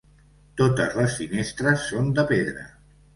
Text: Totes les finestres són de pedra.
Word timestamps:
Totes 0.61 0.95
les 0.99 1.17
finestres 1.19 1.83
són 1.91 2.09
de 2.21 2.25
pedra. 2.33 2.65